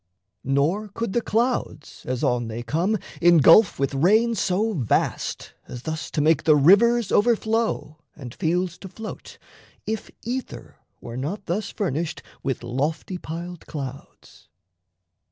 Nor 0.43 0.87
could 0.87 1.13
the 1.13 1.21
clouds, 1.21 2.03
As 2.07 2.23
on 2.23 2.47
they 2.47 2.63
come, 2.63 2.97
engulf 3.21 3.77
with 3.77 3.93
rain 3.93 4.33
so 4.33 4.73
vast 4.73 5.53
As 5.67 5.83
thus 5.83 6.09
to 6.09 6.21
make 6.21 6.43
the 6.43 6.55
rivers 6.55 7.11
overflow 7.11 7.99
And 8.15 8.33
fields 8.33 8.79
to 8.79 8.89
float, 8.89 9.37
if 9.85 10.09
ether 10.23 10.77
were 11.01 11.17
not 11.17 11.45
thus 11.45 11.69
Furnished 11.69 12.23
with 12.41 12.63
lofty 12.63 13.19
piled 13.19 13.67
clouds. 13.67 14.49